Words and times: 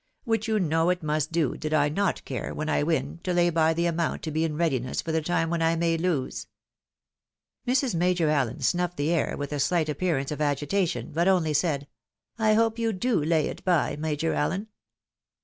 which 0.23 0.47
you 0.47 0.59
know 0.59 0.89
it 0.89 1.03
must 1.03 1.31
do, 1.31 1.55
did 1.55 1.75
I 1.75 1.87
not 1.87 2.15
take 2.15 2.25
care, 2.25 2.55
when 2.55 2.69
I 2.69 2.81
win, 2.81 3.19
to 3.23 3.35
lay 3.35 3.51
by 3.51 3.71
the 3.75 3.85
amount 3.85 4.23
to 4.23 4.31
be 4.31 4.43
in 4.43 4.57
readiness 4.57 4.99
for 4.99 5.11
the 5.11 5.21
time 5.21 5.51
when 5.51 5.61
I 5.61 5.75
may 5.75 5.95
lose." 5.95 6.47
Mrs. 7.67 7.93
Major 7.93 8.27
Allen 8.27 8.61
snuffed 8.61 8.97
the 8.97 9.11
air 9.11 9.37
with 9.37 9.53
a 9.53 9.59
slight 9.59 9.89
appearance 9.89 10.31
of 10.31 10.41
agitation, 10.41 11.11
but 11.11 11.27
only 11.27 11.53
said," 11.53 11.87
I 12.39 12.55
hope 12.55 12.79
you 12.79 12.93
do 12.93 13.23
lay 13.23 13.45
it 13.47 13.63
by. 13.63 13.95
Major 13.95 14.33
AUen." 14.33 14.69